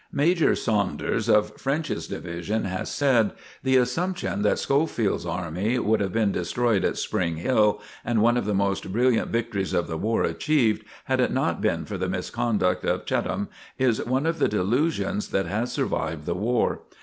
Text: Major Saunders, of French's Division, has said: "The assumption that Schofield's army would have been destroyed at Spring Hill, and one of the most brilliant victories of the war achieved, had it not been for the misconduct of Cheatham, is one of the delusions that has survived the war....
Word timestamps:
Major 0.11 0.55
Saunders, 0.55 1.29
of 1.29 1.55
French's 1.57 2.07
Division, 2.07 2.63
has 2.65 2.89
said: 2.89 3.33
"The 3.61 3.77
assumption 3.77 4.41
that 4.41 4.57
Schofield's 4.57 5.27
army 5.27 5.77
would 5.77 5.99
have 5.99 6.11
been 6.11 6.31
destroyed 6.31 6.83
at 6.83 6.97
Spring 6.97 7.35
Hill, 7.35 7.79
and 8.03 8.19
one 8.23 8.35
of 8.35 8.45
the 8.45 8.55
most 8.55 8.91
brilliant 8.91 9.27
victories 9.29 9.73
of 9.73 9.85
the 9.85 9.99
war 9.99 10.23
achieved, 10.23 10.83
had 11.03 11.19
it 11.19 11.31
not 11.31 11.61
been 11.61 11.85
for 11.85 11.99
the 11.99 12.09
misconduct 12.09 12.83
of 12.83 13.05
Cheatham, 13.05 13.49
is 13.77 14.03
one 14.03 14.25
of 14.25 14.39
the 14.39 14.47
delusions 14.47 15.27
that 15.27 15.45
has 15.45 15.71
survived 15.71 16.25
the 16.25 16.33
war.... 16.33 16.79